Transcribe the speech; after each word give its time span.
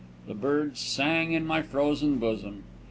The 0.25 0.33
birds 0.33 0.79
sang 0.79 1.33
in 1.33 1.45
my 1.45 1.61
frozen 1.61 2.15
bosom. 2.17 2.63